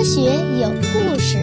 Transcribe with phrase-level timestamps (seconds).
[0.00, 0.22] 科学
[0.58, 1.36] 有故事，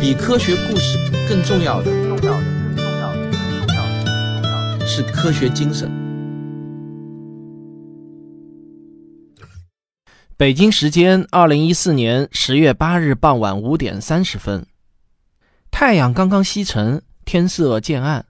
[0.00, 0.96] 比科学故事
[1.28, 2.44] 更重要的，重要的，
[2.76, 5.90] 更重要的，更重要的，更重要的是科学精神。
[10.36, 14.64] 北京时间二零一四年十月八日傍晚五点三十分，
[15.72, 18.24] 太阳刚刚西沉，天色渐暗，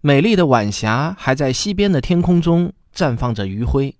[0.00, 3.94] 美丽的晚霞还在西边的天空中绽放着余晖。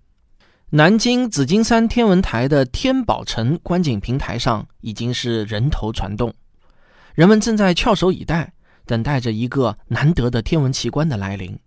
[0.73, 6.33] 南京紫金山天文台的天宝城观景平台上已经是人头攒动，
[7.13, 8.53] 人们正在翘首以待，
[8.85, 11.59] 等待着一个难得的天文奇观的来临。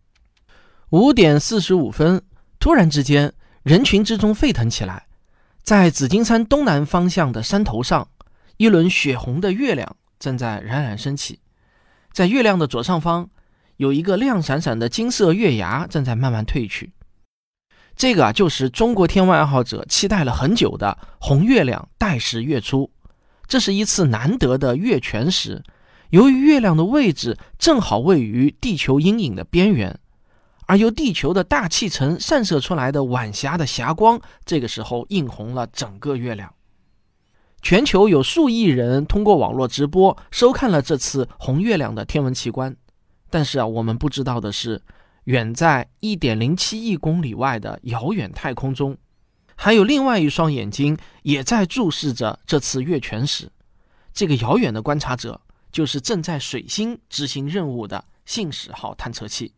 [0.89, 2.23] 五点四十五分，
[2.59, 3.31] 突然之间，
[3.63, 5.05] 人群之中沸腾起来，
[5.63, 8.09] 在紫金山东南方向的山头上，
[8.57, 11.41] 一轮血红的月亮正在冉冉升起，
[12.15, 13.29] 在月亮的左上方，
[13.77, 16.91] 有一个亮闪闪的金色月牙正在慢慢褪去。
[17.97, 22.91] 这个啊，就是中国天文爱好者期待了很久的红月亮带时月出。
[23.47, 25.63] 这是一次难得的月全食。
[26.11, 29.99] 由于月亮的位置正好位于地球阴影的边缘，
[30.67, 36.53] 而由地球的大气层散射出来的晚霞的霞光，这个时候映红了整个月亮。
[37.63, 42.77] 全球有数亿人通过网络直播收看了这次红月亮的天文奇观。
[43.31, 44.83] 但是啊，我们不知道的是。
[45.25, 48.97] 远在一点零七亿公里外的遥远太空中，
[49.57, 53.51] 还有另外一双眼睛也在注视着这次月全食。
[54.13, 55.41] 这个遥远的观察者
[55.73, 59.53] 就是正在水星执行任务的信使号探测器。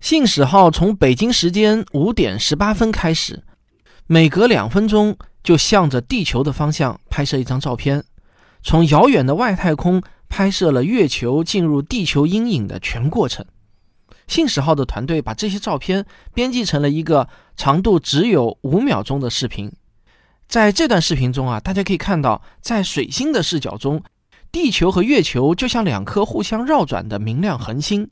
[0.00, 3.44] 信使号从北京时间五点十八分开始，
[4.08, 8.04] 每隔两分钟就向着地球的方向拍摄一张照片，
[8.64, 13.46] 从遥远的外太空拍摄了月球进入地球阴影的全过程。
[14.28, 19.70] 信使号的团队把这些照片编辑成了一个长度只有五秒钟的视频。
[20.48, 24.02] 在这段视频中啊，大家可以看到，在水星的视角中，
[24.50, 28.10] 地球和月球就像两颗互相绕转的明亮恒星。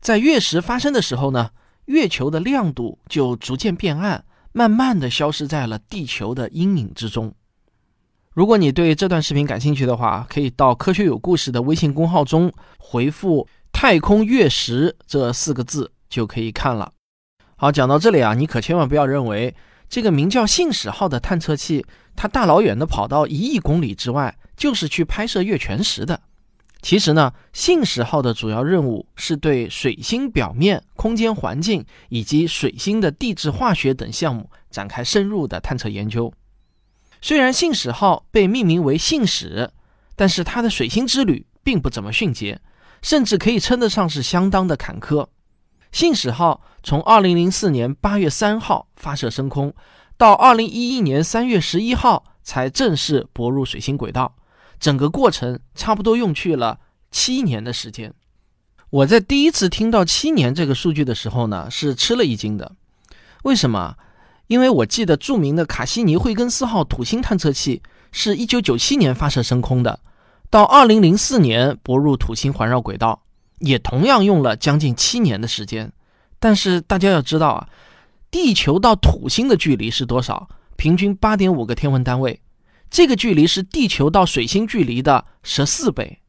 [0.00, 1.50] 在月食发生的时候呢，
[1.84, 7.32] 月球的亮度就逐渐变暗，慢慢的消失在了地球的阴影之中。
[8.32, 13.46] 如果你对这段视频感兴趣的话，可以到“科学有故事”的微信公号中回复。
[13.78, 16.90] 太空月食这四个字就可以看了。
[17.56, 19.54] 好，讲到这里啊，你可千万不要认为
[19.86, 21.84] 这个名叫信使号的探测器，
[22.16, 26.18] 它大老远的跑到一亿公里之外，就是去拍摄月全食的。
[26.80, 36.32] 其实呢，信使号的主要任务是对水星表面空间环境以及水星的地质化学等项目展开深入的探测研究。
[37.20, 39.70] 虽然信使号被命名为信使，
[40.14, 42.58] 但是它的水星之旅并不怎么迅捷。
[43.02, 45.26] 甚至可以称得上是相当的坎坷。
[45.92, 49.72] 信使号从2004年8月3号发射升空，
[50.16, 54.34] 到2011年3月11号才正式泊入水星轨道，
[54.78, 56.78] 整个过程差不多用去了
[57.10, 58.12] 七年的时间。
[58.90, 62.72] 我在第一次听到七年这个数据的时候呢，是吃了一惊的。
[63.42, 63.96] 为什么？
[64.48, 67.82] 因为我记得著名的卡西尼惠更斯号土星探测器
[68.12, 69.98] 是一九九七年发射升空的。
[70.50, 73.22] 到二零零四年泊入土星环绕轨道，
[73.58, 75.92] 也同样用了将近七年的时间。
[76.38, 77.68] 但是大家要知道啊，
[78.30, 80.48] 地球到土星的距离是多少？
[80.76, 82.40] 平均八点五个天文单位，
[82.90, 86.20] 这个距离是地球到水星距离的十四倍。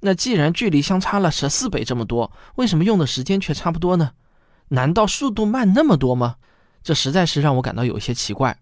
[0.00, 4.12] 那既然距离相差了十四倍这么多，为什么用的时间却差不多呢？
[4.68, 6.36] 难道速度慢那么多吗？
[6.82, 8.56] 这实在是让我感到有些奇怪。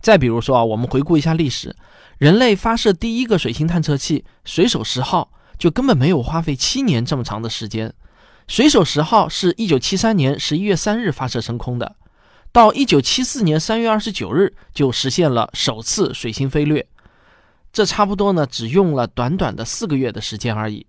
[0.00, 1.76] 再比如说啊，我们回顾一下历史。
[2.18, 7.92] 人类发射第一个水星探测器“水手十号”就根本没有花费七年这么长的时间。
[8.48, 11.96] 水手十号是一九七三年十一月三日发射升空的，
[12.52, 16.86] 到一九七四年三月二十九日就实现了首次水星飞掠。
[17.70, 20.86] 这差不多呢，只用了短短的四个月的时间而已。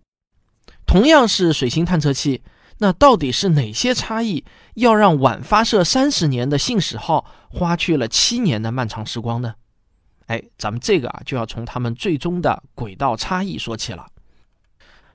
[0.85, 2.41] 同样是水星探测器，
[2.77, 4.45] 那到底是哪些差异，
[4.75, 9.55] 要让晚发射三十年的信使号花去了七年的漫长时光呢？
[10.27, 14.05] 哎，咱们这个啊，就要从他们最终的轨道差异说起了。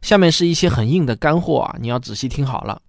[0.03, 2.83] 下面是一些很硬的干货啊，你要仔细听好了。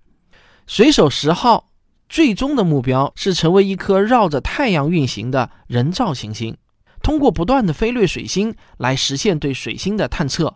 [0.65, 1.69] 水手十号
[2.09, 6.57] 最终的目标是成为一颗绕着太阳运行的人造行星，
[7.01, 10.55] 通过不断的飞掠水星来实现对水星的探测。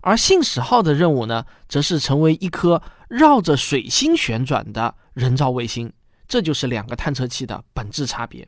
[0.00, 5.92] 而信使号的任务呢，则是成为一颗绕着水星旋转的人造卫星。
[6.26, 8.46] 这就是两个探测器的本质差别。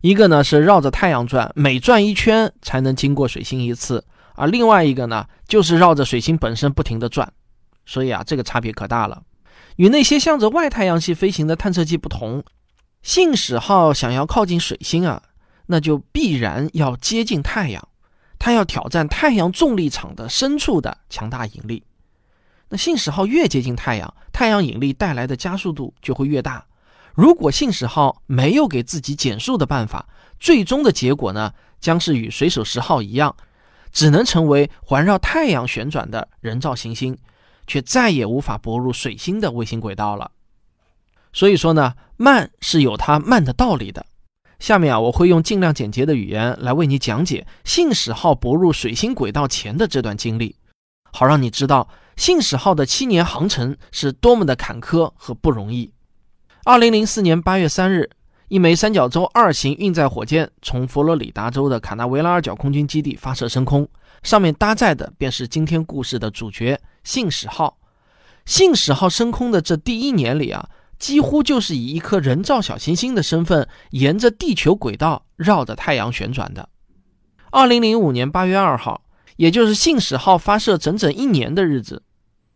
[0.00, 4.04] 一个呢是绕着太阳转，每转一圈才能经过水星一次，
[4.34, 7.30] 而另外一个呢就是绕着水星本身不停的转，
[7.84, 9.22] 所以啊这个差别可大了。
[9.76, 12.42] 与那些向着外太阳系飞行的探测器不同，
[13.02, 15.22] 信使号想要靠近水星啊，
[15.66, 17.86] 那就必然要接近太阳，
[18.38, 21.82] 它要挑战太阳重力场的深处的强大引力。
[22.70, 26.64] 那信使号越接近太阳，太阳引力带来的加速度就会越大。
[27.14, 30.08] 如果信使号没有给自己减速的办法，
[30.38, 33.34] 最终的结果呢，将是与水手十号一样，
[33.92, 37.18] 只能成为环绕太阳旋转的人造行星，
[37.66, 40.30] 却再也无法泊入水星的卫星轨道了。
[41.32, 44.06] 所以说呢，慢是有它慢的道理的。
[44.58, 50.56] 下面啊，我会用尽量简洁的语言来为你讲解信使号泊入水星轨道前的这段经历，
[51.12, 51.88] 好让你知道。
[52.16, 55.90] 信使号的七年航程是多么的坎坷和不容易。
[56.64, 58.10] 二零零四年八月三日，
[58.48, 63.88] 一枚三角洲二型运载火箭从佛罗里达州的卡纳维拉尔角空军基地发射升空，
[64.22, 67.78] 上面搭载的便是今天故事的主角信使号。
[68.44, 70.68] 信使号升空的这第一年里啊，
[70.98, 76.68] 几乎就是以一颗人造小行星的身份，沿着地球轨道绕着太阳旋转的。
[77.50, 79.02] 二零零五年八月二号，
[79.36, 82.02] 也就是信使号发射整整一年的日子。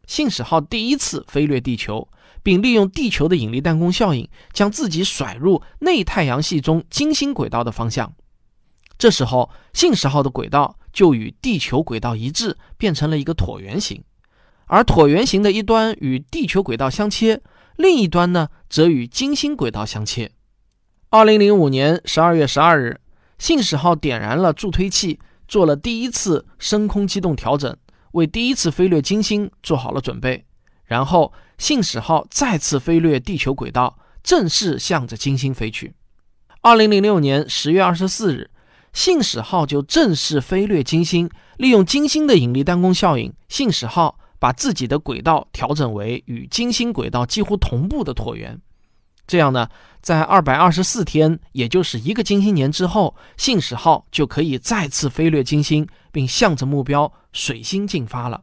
[0.07, 2.07] 信使号第一次飞掠地球，
[2.45, 8.15] 并利用地球的引力弹弓效应，将自己甩入内太阳系中金星轨道的方向。
[8.97, 14.05] 这时候，信使号的轨道就与地球轨道一致，变成了一个椭圆形。
[14.67, 17.43] 而椭圆形的一端与地球轨道相切，
[17.77, 20.31] 另一端呢，则与金星轨道相切。
[21.11, 23.01] 二零零五年十二月十二日，
[23.39, 25.19] 信使号点燃了助推器，
[25.49, 27.77] 做了第一次升空机动调整。
[28.13, 30.45] 为第一次飞掠金星做好了准备，
[30.85, 35.95] 然后信使号再次飞掠地球轨道，正式向着金星飞去。
[36.61, 38.51] 二零零六年十月二十四日，
[38.93, 48.61] 信使号就正式飞掠金星，利用金星的引力弹弓效应，信使号把自己的轨道调整为与金星轨道几乎同步的椭圆。
[49.27, 49.69] 这样呢，
[50.03, 58.43] 在二百二十四天，也就是一个金星年之后，信使号就可以再次飞掠金星，并向着目标水星进发了。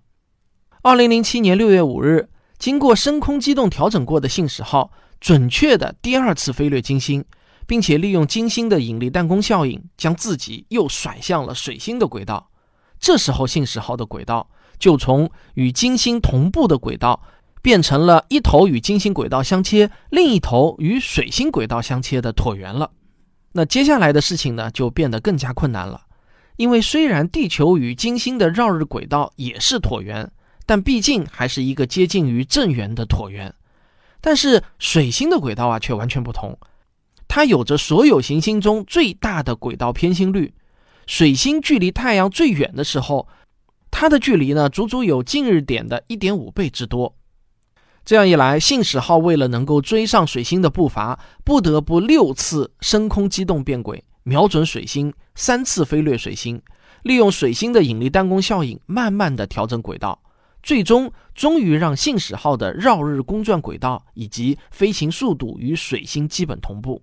[0.81, 2.29] 二零零七年六月五日，
[2.61, 7.25] 经过升空机动调整过的信使号，准确的第二次飞掠金星，
[7.65, 12.51] 并且利用金星的引力弹弓效应，将自己又甩向了水星的轨道。
[12.99, 14.47] 这时候，信使号的轨道
[14.77, 17.19] 就从与金星同步的轨道。
[17.63, 22.89] 变成了一头与金星轨道相切，另一头与水星轨道相切的椭圆了。
[23.51, 26.01] 那接下来的事情呢，就变得更加困难了。
[26.57, 30.31] 因为虽然地球与金星的绕日轨道也是椭圆，
[30.71, 33.53] 但毕竟还是一个接近于正圆的椭圆。
[34.21, 36.57] 但是水星的轨道啊，却完全不同。
[37.27, 40.53] 它有着所有行星中最大的轨道偏心率。
[41.05, 43.27] 水星距离太阳最远的时候，
[43.91, 47.13] 它的距离呢，足足有近日点的一点五倍之多。
[48.05, 56.61] 这样一来，信使号为了能够追上水星的步伐，不得不六次升空机动变轨，瞄准水星，三次飞掠水星，
[57.03, 60.20] 利用水星的引力弹弓效应，慢慢的调整轨道，
[60.63, 67.01] 最终终于让信使号的绕日公转轨道以及飞行速度与水星基本同步。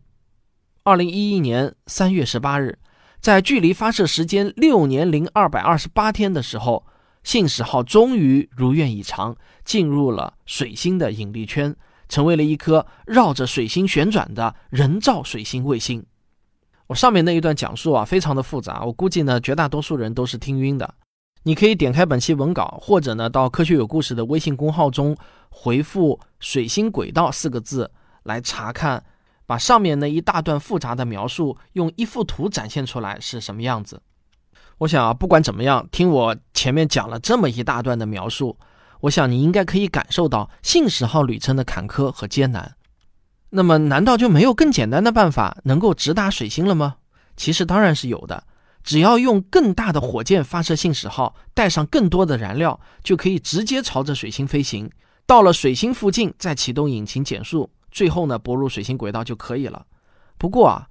[0.84, 2.78] 二零一一年三月十八日，
[3.20, 6.86] 在距离发射时间六年零二百二十八天的时候。
[7.24, 11.74] 信使号终于如愿以偿进入了水星的引力圈，
[12.08, 16.02] 成为了一颗绕着水星旋转的人造水星卫星。
[16.86, 20.94] 我上面那一段讲述啊，非常的复杂，我估计呢，绝大多数人都是听晕的。
[21.42, 25.16] 你可以点开本期文稿，或者呢，到科学有故事的微信公号中
[25.48, 27.90] 回复“水星轨道”四个字
[28.24, 29.02] 来查看，
[29.46, 34.02] 把上面那一大段复杂的描述用一幅图展现出来是什么样子。
[34.78, 38.58] 我想啊，不管怎么样，听我前面讲了这么一大段的描述，
[39.00, 42.76] 我想你应该可以感受到信使号旅程的坎坷和艰难。
[43.50, 46.96] 那么，难道就没有更简单的办法能够直达水星了吗？
[47.36, 48.44] 其实当然是有的，
[48.88, 54.90] 只要用更大的火箭发射信使号，带上更多的燃料，就可以直接朝着水星飞行。
[55.26, 59.84] 到了水星附近，再启动引擎减速，最后呢，泊入水星轨道就可以了。
[60.38, 60.88] 不过啊。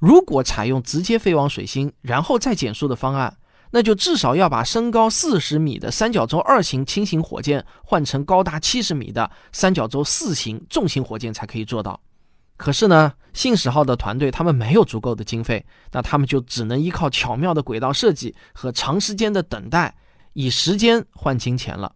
[0.00, 3.36] 如果采用直接飞往水星，然后再减速的方案，
[3.72, 12.00] 那就至少要把身高四十米的三角洲二型轻型火箭换成高达七十米的三角洲四型重型火箭才可以做到。
[12.64, 19.94] 可是呢，信使号的团队他们没有足够的经费，那他们就只能依靠巧妙的轨道设计和长时间的等待，
[20.32, 21.92] 以时间换金钱了。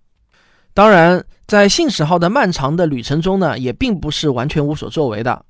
[0.75, 5.43] 当然，在信使号的漫长的旅程中呢，也并不是完全无所作为的。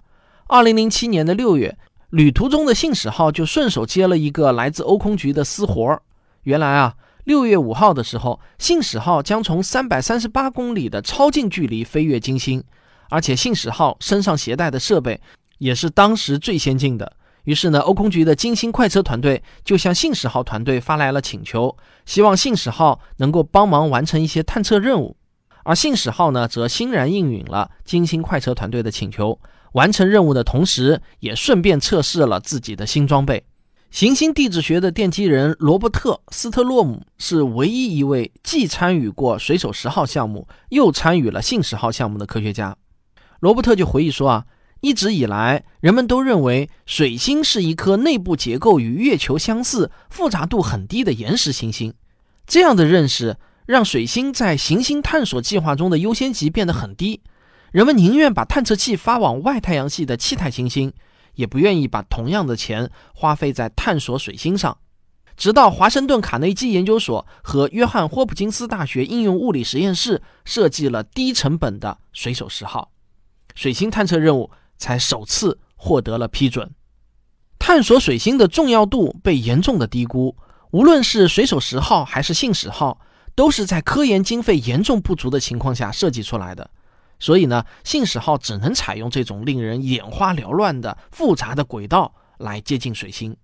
[0.47, 1.77] 二零零七年的六月。
[2.11, 6.01] 旅途中的信使号就顺手接了一个来自欧空局的私活儿。
[6.45, 6.95] 原来啊，
[7.25, 12.63] 六月五号的时候，信使号将从三百三十八公里的超近距离飞越金星，
[13.09, 15.21] 而且信使号身上携带的设备
[15.59, 17.13] 也是当时最先进的，
[17.45, 25.17] 于是呢，欧空局的金星快车团队就向信使号团队发来了请求，希望信使号能够帮忙完成一些探测任务。
[25.65, 29.39] 而信使号呢，则欣然应允了金星快车团队的请求，
[29.73, 33.45] 完成任务的同时，也顺便测试了自己的新装备。
[33.91, 42.77] 行星地质学的奠基人罗伯特·斯特洛姆是唯一一位既参与过水手十号项目，又参与了信使号项目的科学家。
[43.41, 44.47] 罗伯特就回忆说啊。
[44.81, 51.93] 一直以来，人们都认为水星是一颗内部结构与月球相似、复杂度很低的岩石行星。
[52.47, 57.21] 这样的认识让水星在行星探索计划中的优先级变得很低。
[57.73, 60.93] 人们宁愿把探测器发往外太阳系的气态行星，
[61.35, 64.79] 也不愿意把同样的钱花费在探索水星上。
[65.37, 72.93] 直到华盛顿卡内基研究所和约翰霍普金斯大学应用物理实验室设计了低成本的水手十号
[73.59, 74.51] 水星探测任务。
[74.81, 76.73] 才首次获得了批准。
[77.59, 80.37] 探索水星的重要度被严重的低估。
[80.71, 83.01] 无论是水手十号还是信使号，
[83.35, 86.71] 都是在科研经费严重不足的情况下设计出来的。
[87.19, 93.37] 所以呢，信使号只能采用这种令人眼花缭乱的复杂的轨道来接近水星。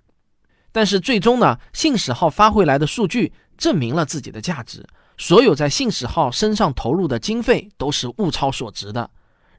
[0.71, 4.87] 但是最终呢，信使号发回来的数据证明了自己的价值。
[5.19, 9.11] 所有在信使号身上投入的经费都是物超所值的。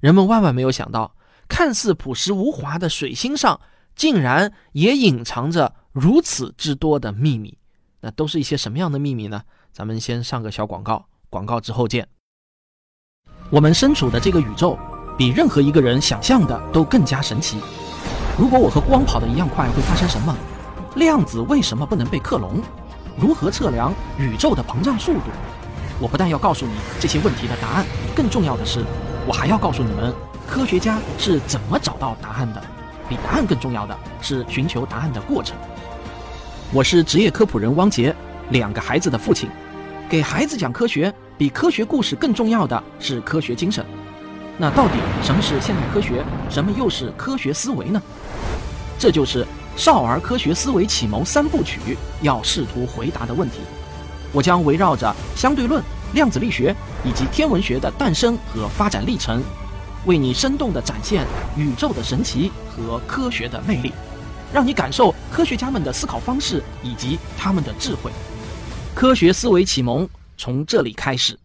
[0.06, 1.16] 人们万万没有想到。
[1.48, 3.60] 看似朴实无华的水星上，
[3.96, 7.58] 竟然也隐藏着如此之多的秘密。
[8.02, 9.42] 那都是一些什么样的秘密呢？
[9.74, 12.08] 咱们先上个小广告，广告之后见。
[13.50, 14.78] 我们身处的这个宇宙，
[15.18, 17.58] 比任何一个人想象的都更加神奇。
[18.38, 20.38] 如果我和光跑得一样快，会发生什么？
[20.98, 22.62] 量子为什么不能被克隆？
[23.18, 25.32] 如何测量宇宙的膨胀速度？
[26.00, 27.86] 我不但要告诉你这些问题的答案，
[28.16, 28.86] 更重要的是，
[29.28, 30.14] 我还要告诉你们。
[30.48, 32.62] 科学家是怎么找到答案的？
[33.10, 35.58] 比答案更重要的是寻求答案的过程。
[36.72, 38.16] 我是职业科普人汪杰，
[38.52, 39.50] 两个孩子的父亲。
[40.08, 43.84] 给孩子讲科学，比科学故事更重要的是科学精神。
[44.58, 46.24] 那到底什么是现代科学？
[46.48, 48.00] 什么又是科学思维呢？
[49.00, 53.62] 这就是少儿科学思维启蒙三部曲要试图回答的问题。
[54.32, 55.84] 我将围绕着相对论、
[56.16, 59.44] 量子力学以及天文学的诞生和发展历程。
[60.08, 61.26] 为你生动地展现
[61.58, 63.92] 宇宙的神奇和科学的魅力，
[64.54, 68.12] 让你感受科学家们的思考方式以及他们的智慧。
[68.94, 70.08] 科学思维启蒙
[70.38, 71.38] 从这里开始。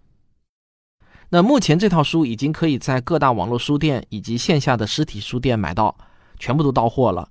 [1.30, 5.96] 那目前这套书已经可以在各大网络书店以及线下的实体书店买到，
[6.38, 7.28] 全部都到货了。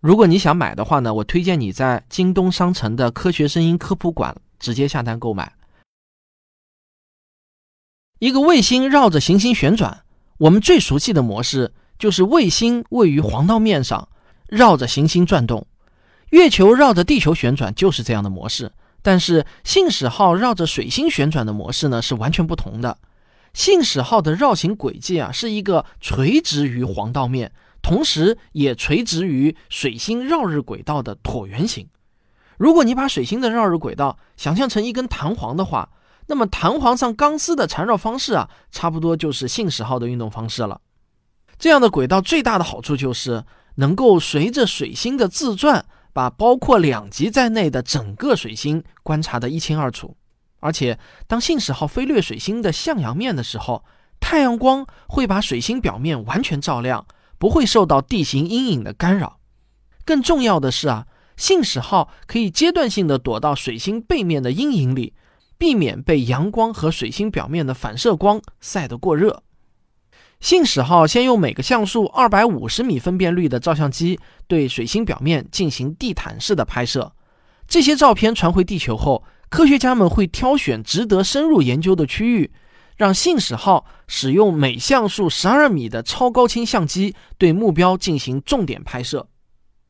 [0.00, 5.52] 如果你想买的话呢，我推荐你在京东商城的科学声音科普馆直接下单购买。
[8.20, 10.02] 一个卫星绕着行星旋转。
[10.36, 14.08] 我们最熟悉的模式就是卫星位于黄道面上，
[14.46, 15.64] 绕着行星转动；
[16.28, 18.72] 月球绕着地球旋转就是这样的模式。
[19.00, 22.98] 但是信使号绕着水星旋转的模式呢是完全不同的。
[23.54, 27.50] 信使号的绕行轨迹啊是一个垂直于黄道面，
[27.80, 31.88] 同时也垂直于水星绕日轨道的椭圆形。
[32.58, 35.88] 如果你把水星的绕日轨道想象成一根弹簧的话，
[36.30, 40.80] 那么弹簧上钢丝的缠绕方式啊，差不多就是信使号的运动方式了。
[41.58, 43.44] 这样的轨道最大的好处就是
[43.74, 50.16] 能够随着水星的自转，把包括两极在内的整个水星观察得一清二楚。
[50.60, 53.84] 而且，当信使号飞掠水星的向阳面的时候，
[54.20, 57.04] 太阳光会把水星表面完全照亮，
[57.38, 59.40] 不会受到地形阴影的干扰。
[60.04, 65.14] 更重要的是啊，信使号可以阶段性的躲到水星背面的阴影里。
[65.60, 69.42] 避免被阳光和水星表面的反射光晒得过热。
[70.40, 77.12] 信使号先用每个像素二百五十米分辨率的照相机对水星表面进行地毯式的拍摄。
[77.68, 82.50] 这些照片传回地球后，科学家们会挑选值得深入研究的区域，
[82.96, 89.28] 让信使号使用每像素十二米的超高清相机对目标进行重点拍摄。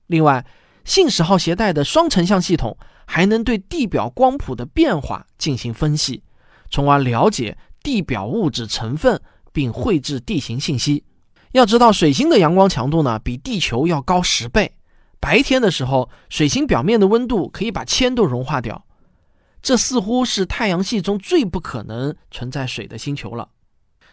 [0.09, 0.45] 另外，
[0.85, 2.77] 信使号携带的双成像系统。
[3.13, 6.23] 还能对地表光谱的变化进行分析，
[6.71, 11.03] 从而了解地表物质成分，并绘制地形信息。
[11.51, 14.73] 要知道，水星的阳光强度呢，比地球要高十倍。
[15.19, 18.87] 白天的时候，水星表面的温度可以把铅都融化掉。
[19.61, 23.49] 这似乎是太阳系中最不可能存在水的星球了。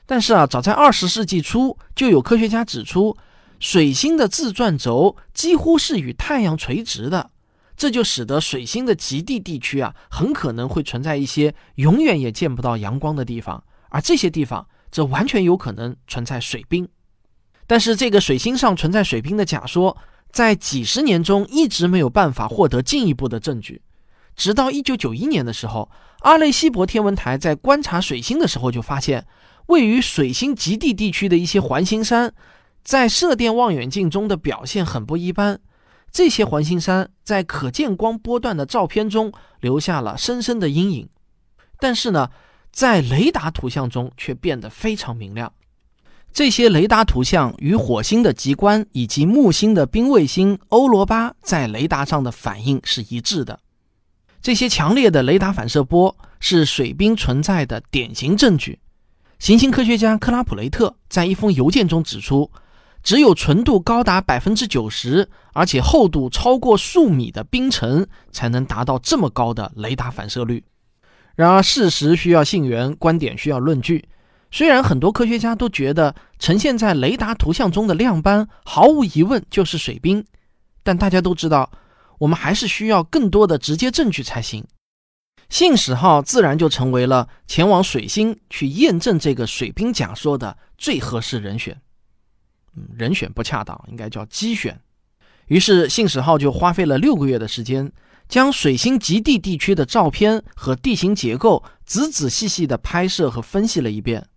[0.07, 3.15] 但是啊，早在二十世纪初，就有科学家指出，
[3.59, 7.29] 水星的自转轴几乎是与太阳垂直的。
[7.77, 16.89] 这就使得水星的极地地区啊，很可能会存在一些永远也见不到阳光的地方，而这些地方则完全有可能存在水冰。
[17.67, 19.95] 但是，这个水星上存在水冰的假说，
[20.31, 23.83] 在几十年中一直没有办法获得进一步的证据。
[24.35, 25.91] 直到1991年的时候，
[26.21, 29.27] 阿雷西博天文台在观察水星的时候就发现，
[29.67, 32.33] 位于水星极地地区的一些环形山，
[32.83, 35.59] 在射电望远镜中的表现很不一般。
[36.11, 41.09] 这些环形山在可见光波段的照片中留下了深深的阴影，
[41.79, 42.29] 但是呢，
[42.71, 45.51] 在雷达图像中却变得非常明亮。
[46.33, 53.59] 这些雷达图像与火星的极光以及木星的冰卫星欧罗巴在雷达上的反应是一致的。
[54.41, 58.79] 这些强烈的雷达反射波是水冰存在的典型证据。
[59.39, 62.49] 行星科学家克拉普雷特在一封邮件中指出。
[63.07, 70.61] 只有纯度高达百分之九十，而且厚度超过数米的冰层，才能达到这么高的雷达反射率。
[71.33, 74.09] 然而，事实需要信源，观点需要论据。
[74.51, 80.25] 虽然很多科学家都觉得呈现在雷达图像中的亮斑毫无疑问就是水冰，
[80.83, 81.71] 但大家都知道，
[82.19, 84.65] 我们还是需要更多的直接证据才行。
[85.47, 91.79] 信使号自然就成为了前往水星去验证这个水冰假说的最合适人选。
[92.95, 94.79] 人选不恰当，应该叫机选。
[95.47, 97.91] 于是信使号就花费了六个月的时间，
[98.27, 104.27] 将水星极地地区的照片和地形结构仔仔细细地拍摄和分析了一遍。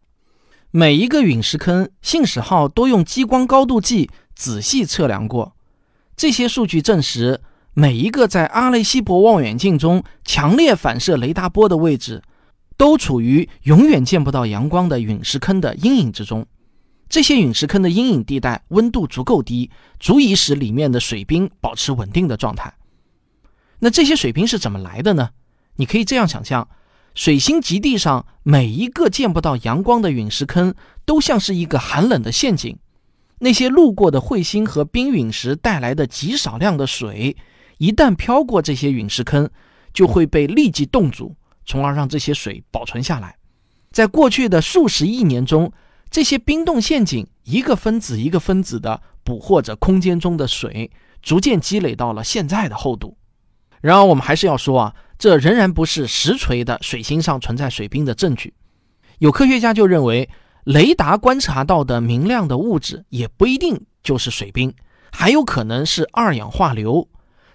[0.70, 5.56] 每一个陨石坑，信使号都用激光高度计仔细测量过。
[6.14, 7.40] 这些数据证实，
[7.74, 12.22] 每一个在阿雷西博望远镜中强烈反射雷达波的位置，
[12.76, 16.46] 都处于永远见不到阳光的陨石坑的阴影之中。
[17.10, 22.72] 这些陨石坑的阴影地带温度足够低，足以使里面的水冰保持稳定的状态。
[23.80, 25.30] 那这些水冰是怎么来的呢？
[25.74, 26.68] 你可以这样想象：
[27.14, 30.72] 水星极地上每一个见不到阳光的陨石坑，
[31.04, 32.78] 都像是一个寒冷的陷阱。
[33.40, 37.36] 那些路过的彗星和冰陨石带来的极少量的水，
[37.78, 39.50] 一旦飘过这些陨石坑，
[39.92, 41.34] 就会被立即冻住，
[41.66, 43.34] 从而让这些水保存下来。
[43.90, 45.72] 在过去的数十亿年中，
[46.10, 50.90] 这些冰冻陷阱一个分子一个分子的捕获着空间中的水，
[51.22, 53.16] 逐渐积累到了现在的厚度。
[53.80, 58.52] 然而，我们还是要说啊，这仍然不是实锤的水星上存在水冰的证据。
[59.20, 60.28] 有科学家就认为，
[60.64, 64.74] 雷达观察到的明亮的物质也不一定就是水冰，
[65.12, 67.08] 还有可能是二氧化硫。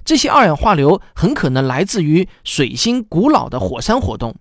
[0.05, 4.33] 这些二氧化硫很可能来自于水星古老的火山活动，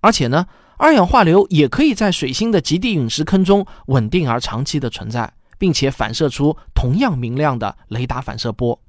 [0.00, 0.46] 而且呢。
[0.80, 8.80] 二氧化硫也可以在水星的极地陨石坑中稳定而长期的存在，并且反射出同样明亮的雷达反射波。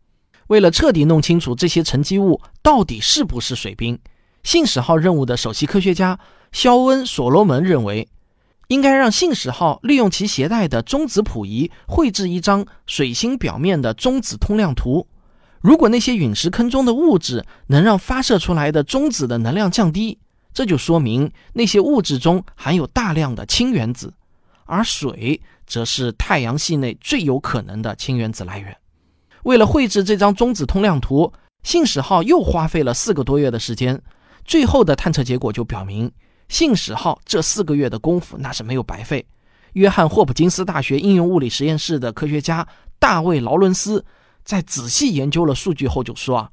[0.48, 4.00] 为了彻底弄清楚这些沉积物到底是不是水冰，
[4.42, 6.18] 信使号任务的首席科学家
[6.54, 8.08] 肖恩·所罗门认为，
[8.70, 15.06] 应该让信使号利用其携带的中子谱仪绘制一张水星表面的中子通量图。
[15.60, 20.18] 如果那些陨石坑中的物质能让发射出来的中子的能量降低，
[20.54, 24.14] 这就说明那些物质中含有大量的氢原子，
[24.66, 28.76] 而水则是太阳系内最有可能的氢原子来源。
[29.44, 31.32] 为了绘制这张中子通量图，
[31.64, 34.02] 信使号又花费了四个多月的时间。
[34.44, 36.12] 最后的探测结果就表明，
[36.50, 39.26] 信使号这四个月的功夫那是没有白费。
[39.74, 42.68] 约翰霍普金斯大学应用物理实验室的科学家
[43.00, 44.04] 大卫劳伦斯
[44.44, 46.52] 在仔细研究了数据后就说啊，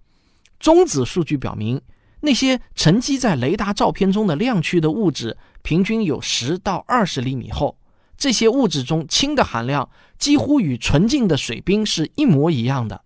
[0.61, 1.81] 中子数据表明。
[2.21, 7.79] 那些沉积在雷达照片中的亮区的物质，平均有十到二十厘米厚。
[8.17, 13.03] 这些物质中氢的含量几乎与纯净的水冰是一模一样的。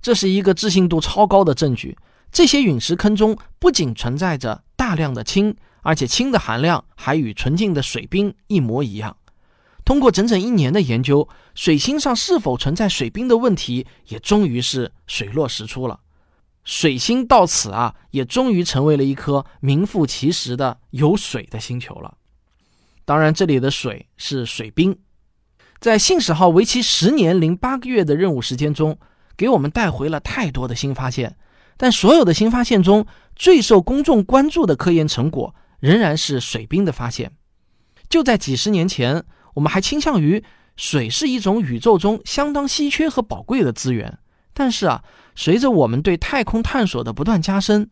[0.00, 1.96] 这是一个置信度超高的证据。
[2.30, 9.16] 这些陨石坑中不仅存在着大量的氢，而且氢的含量还与纯净的水冰一模一样。
[9.84, 15.98] 通过整整一年的研究，水星上是否存在水冰的问题也终于是水落石出了。
[16.70, 22.16] 水星到此啊，也终于成为了一颗名副其实的有水的星球了。
[23.04, 24.96] 当然，这里的水是水冰。
[25.80, 28.96] 在信使号为期十年零八个月的任务时间中，
[29.36, 31.36] 给我们带回了太多的新发现。
[31.76, 33.04] 但所有的新发现中，
[33.34, 37.32] 最受公众关注的科研成果仍然是水冰的发现。
[38.08, 40.44] 就在几十年前，我们还倾向于
[40.76, 44.20] 水是一种宇宙中相当稀缺和宝贵的资源。
[44.54, 45.02] 但是啊。
[45.40, 47.88] 随着我们对太空探索的不断加深，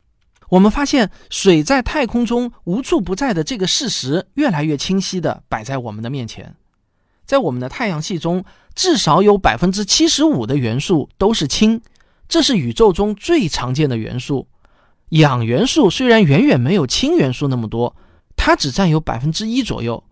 [0.51, 6.55] 我们发现水在太空中无处不在的这个事实越来越清晰地摆在我们的面前。
[7.25, 11.81] 在我们的太阳系中，至少有百分之七十五的元素都是氢，
[12.29, 14.47] 这是宇宙中最常见的元素。
[15.09, 17.97] 氧元素虽然远远没有氢元素那么多，
[18.37, 20.05] 它只占有百分之一左右，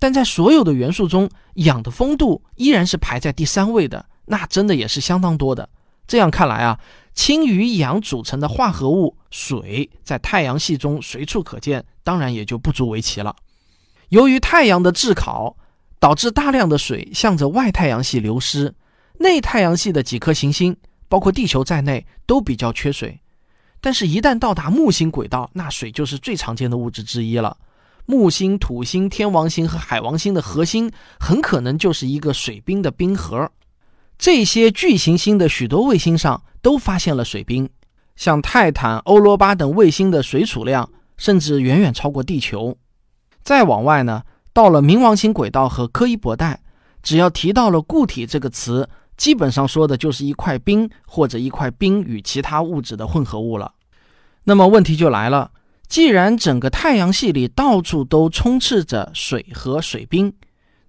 [0.00, 4.04] 但在所有的元素中，氧的丰度依然是排在第三位的。
[4.24, 5.68] 那真的也是相当多的。
[6.06, 6.78] 这样看来啊，
[7.14, 13.34] 氢与氧组成的化合物水在太阳系中随处可见，当然也就不足为奇了。
[14.08, 15.56] 由于太阳的炙烤，
[15.98, 18.74] 导致大量的水向着外太阳系流失，
[19.18, 20.76] 内太阳系的几颗行星，
[21.08, 23.18] 包括地球在内，都比较缺水。
[23.80, 27.56] 但是，一旦到达木星轨道，那水就是最常见的物质之一了。
[28.04, 33.50] 木星、土星、天王星和海王星的核心很可能就是一个水冰的冰核。
[34.22, 37.68] 这些巨行星的许多卫星上都发现了水冰，
[38.14, 42.78] 像泰坦、欧罗巴等卫星的水储量甚至远远超过地球。
[43.42, 46.60] 再往外呢，到了冥王星轨道和柯伊伯带，
[47.02, 53.72] 只要提到了固体这个词，基本上说的就是一块冰或者一块冰与其他物质的混合物了。
[54.44, 55.50] 那么问题就来了。
[55.88, 60.32] 既然整个太阳系里到处都充斥着水和水冰，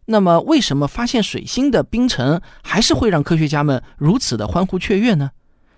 [0.06, 5.32] 那么为什么发现水星的冰层还是会让科学家们如此的欢呼雀跃呢？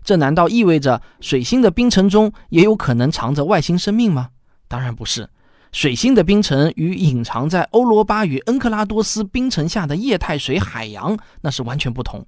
[0.03, 4.29] 这难道意味着水星的冰层中也有可能藏着外星生命吗？
[4.67, 5.29] 当然不是，
[5.71, 12.25] 水星的冰层与隐藏在欧罗巴与恩克拉多斯冰层下的液态水海洋那是完全不同，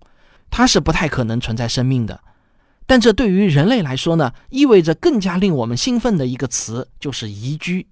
[0.50, 2.20] 它是不太可能存在生命的。
[2.86, 7.88] 但这对于人类来说呢，意味着更加令我们兴奋的一个词，就是宜居。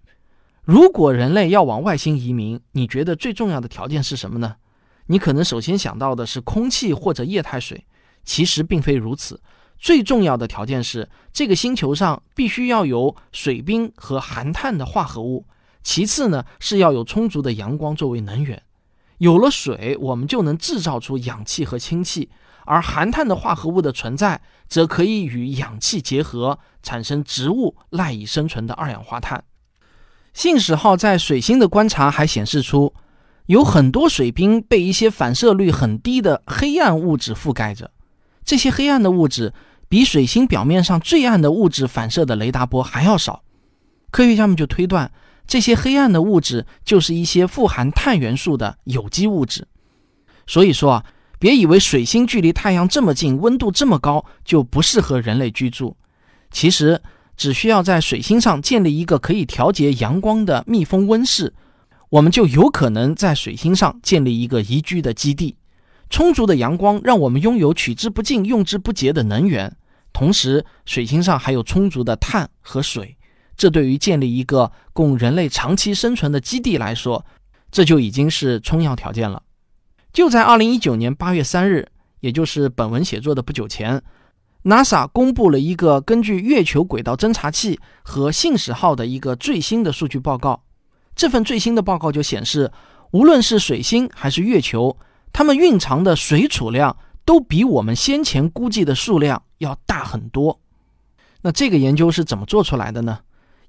[0.66, 4.56] 如果人类要往外星移民，你觉得最重要的条件是什么呢？
[5.06, 7.86] 你可能首先想到的是空气或者液态水，
[8.24, 9.40] 其实并非如此。
[9.78, 15.46] 最重要的条件是，这个星球上必须要有水冰和含碳的化合物。
[15.84, 18.64] 其次呢，是要有充足的阳光作为能源。
[19.20, 22.32] 有了水，我们就能制造出氧气和氢气。
[22.66, 29.44] 而含碳的化合物的存在，则可以与氧气结合，产生植物赖以生存的二氧化碳。
[30.36, 32.94] 信使号在水星的观察还显示出，
[33.46, 37.90] 有很多水冰被一些反射率很低的黑暗物质覆盖着。
[38.44, 39.54] 这些黑暗的物质
[39.88, 43.44] 比水星表面上最暗的物质反射的雷达波还要少。
[44.12, 45.10] 科学家们就推断，
[45.48, 49.68] 这些黑暗的物质就是一些富含碳元素的有机物质。
[50.46, 51.06] 所以说啊。
[51.38, 55.96] 别以为水星距离太阳这么近，温度这么高，就不适合人类居住。
[56.50, 57.00] 其实，
[57.38, 61.54] 只需要在水星上建立一个可以调节阳光的密封温室，
[62.10, 65.58] 我们就有可能在水星上建立一个宜居的基地。
[66.10, 69.76] 充足的阳光让我们拥有取之不尽、用之不竭的能源，
[70.14, 73.18] 同时水星上还有充足的碳和水，
[73.58, 77.26] 这对于建立一个供人类长期生存的基地来说，
[77.72, 79.42] 这就已经是充要条件了。
[80.14, 81.90] 就在二零一九年八月三日，
[82.22, 84.02] 也就是本文写作的不久前
[84.66, 90.62] ，NASA 公布了一个根据月球轨道侦察器和信使号的一个最新的数据报告。
[91.16, 92.72] 这份最新的报告就显示，
[93.12, 94.98] 无论是水星还是月球，
[95.32, 100.60] 它们蕴藏的水储量都比我们先前估计的数量要大很多。
[101.42, 103.20] 那这个研究是怎么做出来的呢？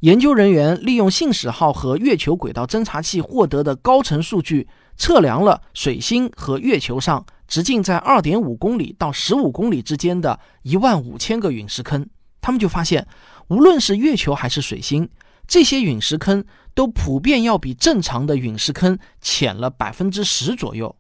[0.01, 4.69] 研究人员利用信使号和月球轨道侦察器获得的高层数据。
[4.99, 12.09] 测量了水星和月球上直径在二点五公里到十五公里之间的一万五千个陨石坑，
[12.41, 13.07] 他们就发现，
[13.49, 15.07] 无论是月球还是水星，
[15.47, 16.43] 这些陨石坑
[16.75, 20.97] 都普遍要比正常的陨石坑浅了百分之十左右，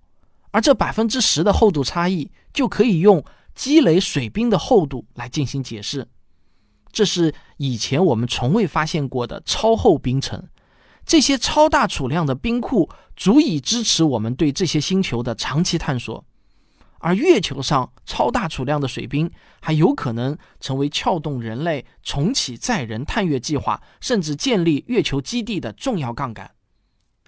[0.50, 6.06] 而这百分之十的厚度差异就可以用积累水冰的厚度来进行解释，
[6.96, 10.42] 这是以前我们从未发现过的超厚冰层。
[11.04, 16.24] 这些超大储量的冰库足以支持我们对这些星球的长期探索，
[17.00, 19.30] 而月球上超大储量的水冰
[19.60, 26.52] 还有可能成为撬动人类重启载人探月计划，甚至建立月球基地的重要杠杆。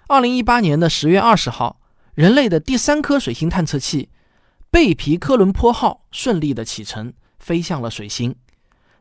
[0.07, 1.79] 二零一八年的十月二十号，
[2.15, 4.09] 人类的第三颗水星探测器
[4.71, 8.35] “贝皮科伦坡号”顺利的启程，飞向了水星。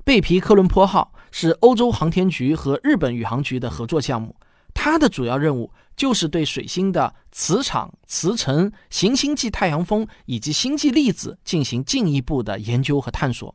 [0.09, 4.35] 贝皮科伦坡号是欧洲航天局和日本宇航局的合作项目。
[4.73, 13.55] 它的主要任务就是对水星的磁场、磁层、行星际太阳风以及星际粒子进行进一步的研究和探索。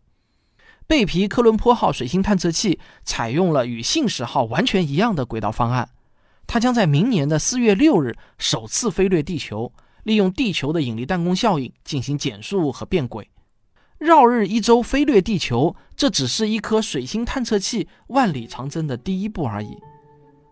[0.85, 5.89] 贝皮科伦坡号水星探测器采用了与信使号完全一样的轨道方案，
[6.45, 13.27] 它将在明年的四月六日首次飞掠地球，利用地球的引力弹弓效应进行减速和变轨，
[13.97, 15.75] 绕日一周飞掠地球。
[15.95, 19.77] 这只是一颗水星探测器万里长征的第一步而已。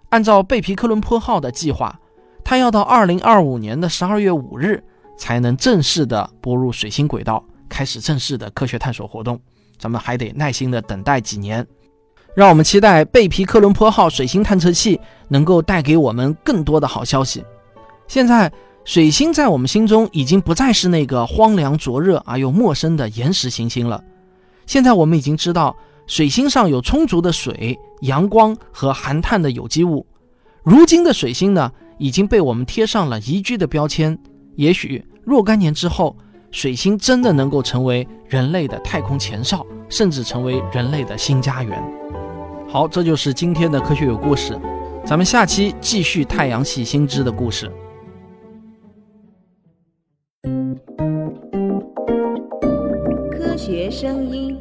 [0.09, 1.99] 按照贝皮克伦坡号的计划，
[2.43, 4.83] 它要到二零二五年的十二月五日
[5.17, 9.39] 才能正式的拨入水星轨道，开始正式的科学探索活动。
[9.77, 11.65] 咱们还得耐心的等待几年。
[12.35, 17.43] 让我们期待贝皮克伦坡号水星探测器能够带给我们更多的好消息。
[18.07, 18.51] 现在，
[18.85, 24.03] 水星在我们心中已经不再是那个荒凉灼热而又陌生的岩石行星了。
[24.71, 25.75] 现在我们已经知道，
[26.07, 30.07] 水星上有充足的水、阳光和含碳的有机物。
[30.63, 34.17] 如今的水星呢，已经被我们贴上了宜居的标签。
[34.55, 36.15] 也许若干年之后，
[36.51, 41.83] 水星真的能够成为人类的太空前哨，甚至成为人类的新家园。
[42.69, 44.57] 好，这就是今天的科学有故事。
[45.03, 47.69] 咱们下期继续太阳系新知的故事。
[53.63, 54.57] 学声音，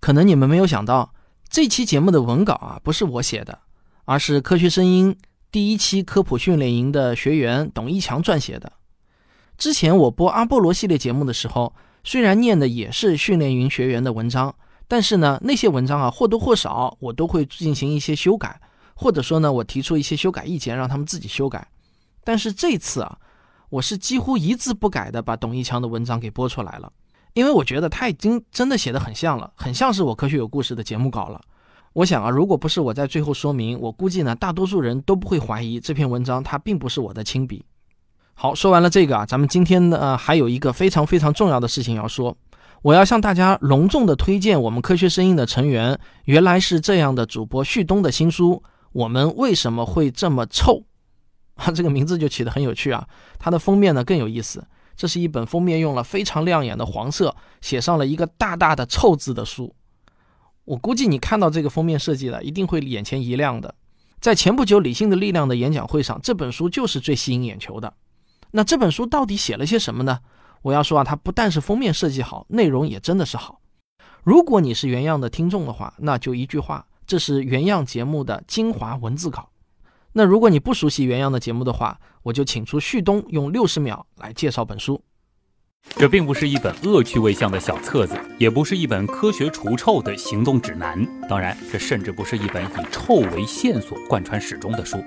[0.00, 1.14] 可能你们没有想到，
[1.48, 3.56] 这期节目的文稿啊，不是我写的，
[4.06, 5.16] 而是科学声音
[5.52, 8.72] 第一期科普训练营的学员董一强撰写的。
[9.56, 14.52] 之前我播阿波罗系列节目的时候，虽然念的也是训练营学员的文章，
[14.88, 18.60] 但是呢，那些文章啊或多或少我都会进行一些修改，
[18.94, 21.64] 或者说呢，我提出一些修改意见，让他们自己修改。
[22.24, 23.16] 但是这次啊。
[23.72, 26.92] 我是几乎一字不改的把董一强的文章给播出来了，
[27.32, 31.40] 因为我觉得他已经真的写的很像了，很像是我科学有故事的节目稿了。
[31.94, 37.64] 我想啊，如果不是我在最后说明，我估计呢，大多数人都不会怀疑这篇文章它并不是我的亲笔。
[38.34, 42.36] 好，说完了这个啊，咱们今天呢还有一个非常非常重要的事情要说，
[42.82, 50.74] 我要向大家隆重的推荐我们科学声音的成员，原来是这样的主播旭东的新书《我们为什么会这么臭》。
[51.64, 53.06] 它这个名字就起得很有趣啊！
[53.38, 59.72] 它的封面呢更有意思，这是一本封面用了非常亮眼的黄色，写上了一个大大的“臭”字的书。
[60.64, 63.72] 我估计你看到这个封面设计了，一定会眼前一亮的。
[64.20, 67.94] 在前不久《理性的力量》的演讲会上，这本书就是最吸引眼球的。
[68.50, 70.18] 那这本书到底写了些什么呢？
[70.62, 73.60] 我要说啊，它不但是封面设计好，内容也真的是好。
[74.24, 79.48] 如果你是原样的听众的话，那就一句话：这是原样节目的精华文字稿。
[80.14, 85.02] 那如果你不熟悉原样的节目的话，我就请出旭东用六十秒来介绍本书。
[85.96, 95.02] 这并不是一本恶趣味向的小册子，也不是一本科学除臭的行动指南，当然，这甚至不是一本以臭为线索贯穿始终的书。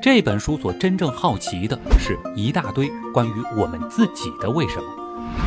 [0.00, 4.84] 这本书所真正好奇的是一大堆关于我们自己的为什么。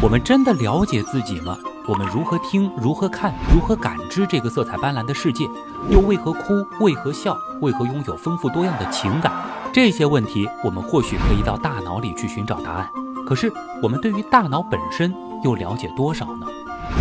[0.02, 1.58] 我们真的了解自己吗？
[1.88, 2.72] 我们如何听？
[2.78, 3.32] 如何看？
[3.54, 5.48] 如何感知这个色彩斑斓的世界？
[5.88, 6.66] 又为何哭？
[6.80, 7.38] 为何笑？
[7.62, 9.32] 为何拥有丰富多样的情感？
[9.72, 12.90] 这些问题，我们或许可以到大脑里去寻找答案。
[13.28, 16.48] 可是，我们对于大脑本身又了解多少呢？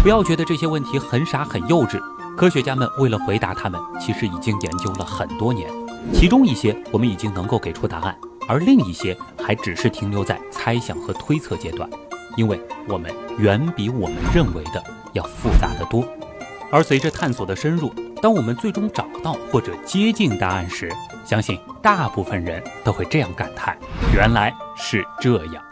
[0.02, 1.98] 不要觉得这些问题很傻很幼稚。
[2.36, 5.70] 科学家们为了回答他们，其实已经研究了很多年。
[6.12, 8.14] 其中一些我们已经能够给出答案，
[8.46, 11.88] 而另一些还只是停留在猜想和推测阶段。
[12.36, 16.06] 因为我们远比我们认为的要复杂的多。
[16.72, 20.90] 而随着探索的深入，当我们最终找到或者接近答案时，
[21.24, 23.78] 相信大部分人都会这样感叹：
[24.12, 25.62] 原来是这样。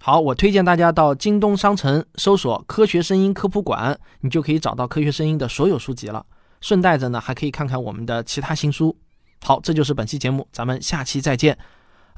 [0.00, 6.24] 好，我推荐大家到京东商城搜索“科学声音科普馆”，你就可以找到科学声音的所有书籍了。
[6.62, 8.96] 顺带着呢，还可以看看我们的其他新书。
[9.42, 11.58] 好，这就是本期节目，咱们下期再见。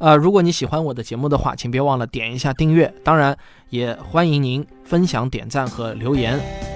[0.02, 2.92] 呃，如果你喜欢我的节目的话，请别忘了点一下订阅。
[3.04, 3.38] 当然，
[3.70, 6.71] 也欢迎您分享、点赞和留言。